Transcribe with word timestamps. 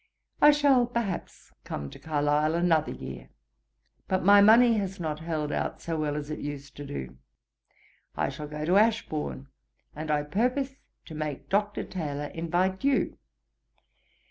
I 0.41 0.49
shall, 0.49 0.87
perhaps, 0.87 1.53
come 1.63 1.91
to 1.91 1.99
Carlisle 1.99 2.55
another 2.55 2.91
year; 2.91 3.29
but 4.07 4.23
my 4.23 4.41
money 4.41 4.79
has 4.79 4.99
not 4.99 5.19
held 5.19 5.51
out 5.51 5.79
so 5.79 5.95
well 5.95 6.15
as 6.15 6.31
it 6.31 6.39
used 6.39 6.75
to 6.77 6.85
do. 6.87 7.17
I 8.17 8.29
shall 8.29 8.47
go 8.47 8.65
to 8.65 8.77
Ashbourne, 8.77 9.49
and 9.95 10.09
I 10.09 10.23
purpose 10.23 10.77
to 11.05 11.13
make 11.13 11.49
Dr. 11.49 11.83
Taylor 11.83 12.31
invite 12.33 12.83
you. 12.83 13.19